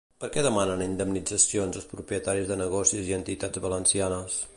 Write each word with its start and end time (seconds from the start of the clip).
Per 0.21 0.27
què 0.35 0.43
demanen 0.45 0.79
indemnitzacions 0.85 1.77
els 1.81 1.85
propietaris 1.91 2.49
de 2.53 2.57
negocis 2.63 3.11
i 3.11 3.15
entitats 3.19 3.63
valencianes? 3.67 4.41